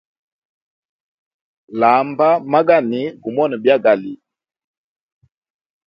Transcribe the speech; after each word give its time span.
Lamba 1.79 2.27
magani 2.51 3.01
gumone 3.23 3.55
byagali. 3.63 4.13